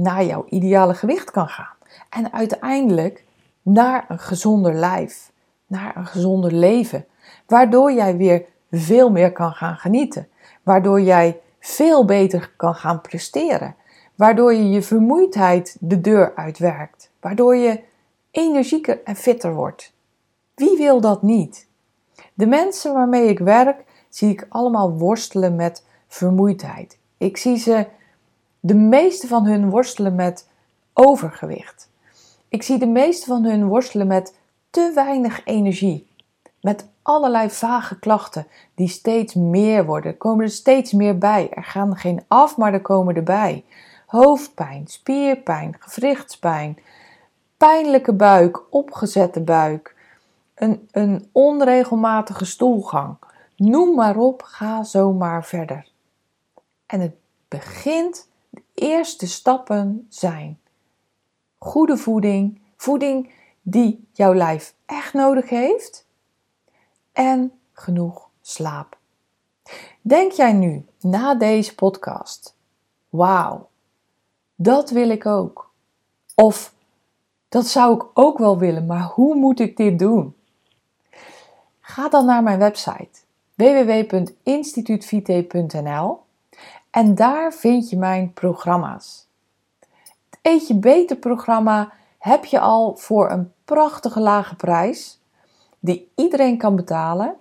naar 0.00 0.24
jouw 0.24 0.44
ideale 0.48 0.94
gewicht 0.94 1.30
kan 1.30 1.48
gaan. 1.48 1.74
En 2.10 2.32
uiteindelijk 2.32 3.24
naar 3.62 4.04
een 4.08 4.18
gezonder 4.18 4.74
lijf, 4.74 5.32
naar 5.66 5.96
een 5.96 6.06
gezonder 6.06 6.52
leven, 6.52 7.06
waardoor 7.46 7.92
jij 7.92 8.16
weer 8.16 8.44
veel 8.70 9.10
meer 9.10 9.32
kan 9.32 9.52
gaan 9.52 9.76
genieten, 9.76 10.28
waardoor 10.62 11.00
jij 11.00 11.40
veel 11.60 12.04
beter 12.04 12.52
kan 12.56 12.74
gaan 12.74 13.00
presteren, 13.00 13.74
waardoor 14.14 14.54
je 14.54 14.70
je 14.70 14.82
vermoeidheid 14.82 15.76
de 15.80 16.00
deur 16.00 16.32
uitwerkt, 16.34 17.10
waardoor 17.20 17.56
je 17.56 17.80
energieker 18.30 19.00
en 19.04 19.16
fitter 19.16 19.54
wordt. 19.54 19.92
Wie 20.54 20.76
wil 20.76 21.00
dat 21.00 21.22
niet? 21.22 21.68
De 22.34 22.46
mensen 22.46 22.94
waarmee 22.94 23.28
ik 23.28 23.38
werk, 23.38 23.84
zie 24.08 24.30
ik 24.30 24.46
allemaal 24.48 24.92
worstelen 24.92 25.56
met 25.56 25.84
vermoeidheid. 26.08 26.98
Ik 27.18 27.36
zie 27.36 27.56
ze, 27.56 27.86
de 28.60 28.74
meeste 28.74 29.26
van 29.26 29.46
hun 29.46 29.70
worstelen 29.70 30.14
met 30.14 30.48
overgewicht. 30.92 31.90
Ik 32.48 32.62
zie 32.62 32.78
de 32.78 32.86
meeste 32.86 33.26
van 33.26 33.44
hun 33.44 33.66
worstelen 33.66 34.06
met 34.06 34.34
te 34.70 34.92
weinig 34.94 35.44
energie. 35.44 36.08
Met 36.60 36.88
allerlei 37.02 37.50
vage 37.50 37.98
klachten 37.98 38.46
die 38.74 38.88
steeds 38.88 39.34
meer 39.34 39.86
worden. 39.86 40.10
Er 40.10 40.16
komen 40.16 40.44
er 40.44 40.50
steeds 40.50 40.92
meer 40.92 41.18
bij. 41.18 41.50
Er 41.50 41.64
gaan 41.64 41.96
geen 41.96 42.24
af, 42.28 42.56
maar 42.56 42.72
er 42.72 42.82
komen 42.82 43.14
erbij. 43.14 43.64
Hoofdpijn, 44.06 44.86
spierpijn, 44.86 45.76
gewrichtspijn, 45.78 46.78
pijnlijke 47.56 48.12
buik, 48.12 48.62
opgezette 48.70 49.40
buik, 49.40 49.94
een, 50.54 50.88
een 50.90 51.28
onregelmatige 51.32 52.44
stoelgang. 52.44 53.16
Noem 53.56 53.94
maar 53.94 54.16
op, 54.16 54.42
ga 54.42 54.82
zomaar 54.82 55.44
verder. 55.44 55.88
En 56.86 57.00
het 57.00 57.14
begint, 57.48 58.28
eerste 58.80 59.26
stappen 59.26 60.06
zijn 60.08 60.60
goede 61.58 61.96
voeding, 61.96 62.60
voeding 62.76 63.32
die 63.62 64.08
jouw 64.12 64.34
lijf 64.34 64.74
echt 64.86 65.12
nodig 65.12 65.48
heeft 65.48 66.06
en 67.12 67.52
genoeg 67.72 68.28
slaap. 68.40 68.98
Denk 70.00 70.32
jij 70.32 70.52
nu 70.52 70.86
na 71.00 71.34
deze 71.34 71.74
podcast, 71.74 72.56
wauw, 73.08 73.68
dat 74.54 74.90
wil 74.90 75.10
ik 75.10 75.26
ook. 75.26 75.70
Of 76.34 76.74
dat 77.48 77.66
zou 77.66 77.94
ik 77.94 78.04
ook 78.14 78.38
wel 78.38 78.58
willen, 78.58 78.86
maar 78.86 79.02
hoe 79.02 79.34
moet 79.34 79.60
ik 79.60 79.76
dit 79.76 79.98
doen? 79.98 80.34
Ga 81.80 82.08
dan 82.08 82.26
naar 82.26 82.42
mijn 82.42 82.58
website 82.58 83.10
www.instituutvite.nl 83.54 86.28
en 86.90 87.14
daar 87.14 87.52
vind 87.52 87.90
je 87.90 87.96
mijn 87.96 88.32
programma's. 88.32 89.28
Het 90.30 90.38
Eet 90.42 90.68
je 90.68 90.74
Beter 90.74 91.16
programma 91.16 91.92
heb 92.18 92.44
je 92.44 92.60
al 92.60 92.96
voor 92.96 93.30
een 93.30 93.52
prachtige 93.64 94.20
lage 94.20 94.56
prijs 94.56 95.20
die 95.78 96.10
iedereen 96.14 96.58
kan 96.58 96.76
betalen. 96.76 97.36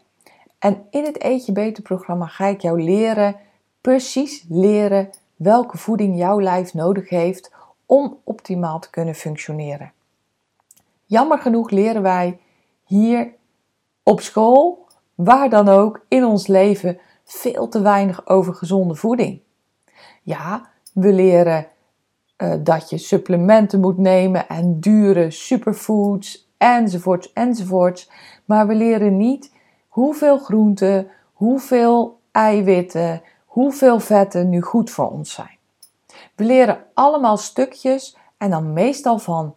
En 0.59 0.85
in 0.89 1.03
het 1.03 1.23
Eet 1.23 1.45
je 1.45 1.51
Beter 1.51 1.83
programma 1.83 2.25
ga 2.25 2.45
ik 2.45 2.61
jou 2.61 2.83
leren, 2.83 3.35
precies 3.81 4.45
leren 4.49 5.09
welke 5.35 5.77
voeding 5.77 6.17
jouw 6.17 6.41
lijf 6.41 6.73
nodig 6.73 7.09
heeft 7.09 7.51
om 7.85 8.17
optimaal 8.23 8.79
te 8.79 8.89
kunnen 8.89 9.15
functioneren. 9.15 9.91
Jammer 11.05 11.39
genoeg 11.39 11.69
leren 11.69 12.01
wij 12.01 12.39
hier 12.83 13.33
op 14.03 14.21
school, 14.21 14.87
waar 15.15 15.49
dan 15.49 15.69
ook 15.69 16.05
in 16.07 16.25
ons 16.25 16.47
leven, 16.47 16.99
veel 17.31 17.67
te 17.67 17.81
weinig 17.81 18.27
over 18.27 18.53
gezonde 18.53 18.95
voeding. 18.95 19.41
Ja, 20.21 20.69
we 20.93 21.13
leren 21.13 21.67
uh, 22.37 22.53
dat 22.59 22.89
je 22.89 22.97
supplementen 22.97 23.79
moet 23.79 23.97
nemen 23.97 24.47
en 24.47 24.79
dure 24.79 25.31
superfoods 25.31 26.51
enzovoorts 26.57 27.33
enzovoorts. 27.33 28.11
Maar 28.45 28.67
we 28.67 28.75
leren 28.75 29.17
niet 29.17 29.53
hoeveel 29.87 30.37
groenten, 30.37 31.07
hoeveel 31.33 32.19
eiwitten, 32.31 33.21
hoeveel 33.45 33.99
vetten 33.99 34.49
nu 34.49 34.61
goed 34.61 34.89
voor 34.89 35.09
ons 35.09 35.33
zijn. 35.33 35.57
We 36.35 36.43
leren 36.43 36.85
allemaal 36.93 37.37
stukjes 37.37 38.17
en 38.37 38.49
dan 38.49 38.73
meestal 38.73 39.19
van 39.19 39.55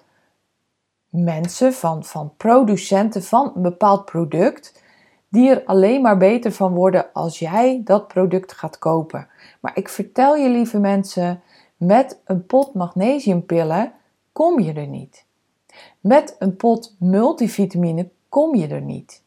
mensen, 1.08 1.72
van, 1.72 2.04
van 2.04 2.32
producenten 2.36 3.22
van 3.22 3.52
een 3.54 3.62
bepaald 3.62 4.04
product, 4.04 4.81
die 5.32 5.50
er 5.50 5.64
alleen 5.64 6.02
maar 6.02 6.16
beter 6.16 6.52
van 6.52 6.74
worden 6.74 7.12
als 7.12 7.38
jij 7.38 7.80
dat 7.84 8.08
product 8.08 8.52
gaat 8.52 8.78
kopen. 8.78 9.28
Maar 9.60 9.76
ik 9.76 9.88
vertel 9.88 10.36
je, 10.36 10.48
lieve 10.48 10.78
mensen, 10.78 11.42
met 11.76 12.20
een 12.24 12.46
pot 12.46 12.74
magnesiumpillen 12.74 13.92
kom 14.32 14.60
je 14.60 14.72
er 14.72 14.86
niet. 14.86 15.24
Met 16.00 16.36
een 16.38 16.56
pot 16.56 16.96
multivitamine 16.98 18.08
kom 18.28 18.54
je 18.54 18.68
er 18.68 18.80
niet. 18.80 19.22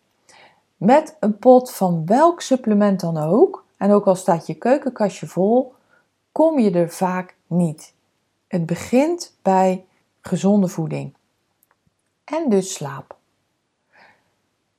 Met 0.78 1.18
een 1.20 1.40
pot 1.40 1.72
van 1.72 2.06
welk 2.06 2.42
supplement 2.42 3.00
dan 3.00 3.18
ook, 3.18 3.66
en 3.78 3.92
ook 3.92 4.06
al 4.06 4.16
staat 4.16 4.48
je 4.48 4.54
keukenkastje 4.54 5.28
vol, 5.28 5.74
kom 6.32 6.60
je 6.60 6.72
er 6.72 6.90
vaak 6.90 7.36
niet. 7.48 7.94
Het 8.48 8.66
begint 8.66 9.38
bij 9.42 9.86
gezonde 10.22 10.68
voeding 10.68 11.14
en 12.24 12.50
dus 12.50 12.74
slaap. 12.74 13.18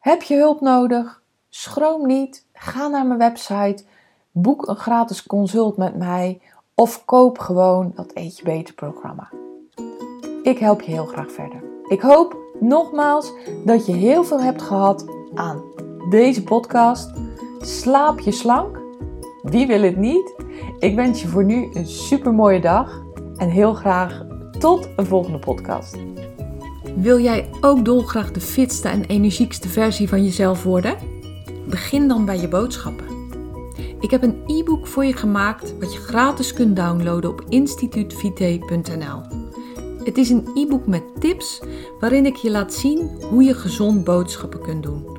Heb 0.07 0.23
je 0.23 0.37
hulp 0.37 0.61
nodig? 0.61 1.23
Schroom 1.49 2.07
niet, 2.07 2.47
ga 2.53 2.88
naar 2.88 3.07
mijn 3.07 3.19
website, 3.19 3.85
boek 4.31 4.69
een 4.69 4.77
gratis 4.77 5.27
consult 5.27 5.77
met 5.77 5.97
mij 5.97 6.40
of 6.75 7.05
koop 7.05 7.38
gewoon 7.38 7.92
dat 7.95 8.11
Eet 8.14 8.38
je 8.38 8.45
Beter 8.45 8.75
programma. 8.75 9.31
Ik 10.42 10.59
help 10.59 10.81
je 10.81 10.90
heel 10.90 11.07
graag 11.07 11.33
verder. 11.33 11.62
Ik 11.88 12.01
hoop 12.01 12.37
nogmaals 12.61 13.33
dat 13.64 13.87
je 13.87 13.92
heel 13.92 14.25
veel 14.25 14.40
hebt 14.40 14.62
gehad 14.62 15.05
aan 15.35 15.62
deze 16.11 16.42
podcast. 16.42 17.12
Slaap 17.59 18.21
je 18.21 18.33
slank? 18.33 18.81
Wie 19.42 19.66
wil 19.66 19.83
het 19.83 19.97
niet? 19.97 20.35
Ik 20.79 20.95
wens 20.95 21.23
je 21.23 21.29
voor 21.29 21.45
nu 21.45 21.69
een 21.73 21.87
super 21.87 22.35
mooie 22.35 22.61
dag 22.61 23.03
en 23.37 23.49
heel 23.49 23.75
graag 23.75 24.27
tot 24.59 24.88
een 24.97 25.07
volgende 25.07 25.38
podcast. 25.38 25.97
Wil 26.97 27.21
jij 27.21 27.49
ook 27.61 27.85
dolgraag 27.85 28.31
de 28.31 28.41
fitste 28.41 28.89
en 28.89 29.05
energiekste 29.05 29.69
versie 29.69 30.09
van 30.09 30.25
jezelf 30.25 30.63
worden? 30.63 30.97
Begin 31.69 32.09
dan 32.09 32.25
bij 32.25 32.41
je 32.41 32.49
boodschappen. 32.49 33.07
Ik 34.01 34.11
heb 34.11 34.23
een 34.23 34.43
e-book 34.47 34.87
voor 34.87 35.05
je 35.05 35.13
gemaakt 35.13 35.75
wat 35.79 35.93
je 35.93 35.99
gratis 35.99 36.53
kunt 36.53 36.77
downloaden 36.77 37.31
op 37.31 37.45
instituutvite.nl. 37.49 39.23
Het 40.05 40.19
is 40.19 40.31
een 40.31 40.49
e-book 40.55 40.87
met 40.87 41.03
tips 41.21 41.63
waarin 42.01 42.27
ik 42.27 42.37
je 42.37 42.51
laat 42.51 42.75
zien 42.75 43.11
hoe 43.31 43.43
je 43.43 43.55
gezond 43.55 44.05
boodschappen 44.05 44.61
kunt 44.61 44.83
doen. 44.83 45.19